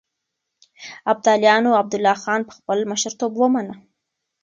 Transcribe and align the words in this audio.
ابداليانو 1.11 1.71
عبدالله 1.81 2.15
خان 2.23 2.41
په 2.47 2.53
خپل 2.57 2.77
مشرتوب 2.91 3.31
ومنه. 3.37 3.75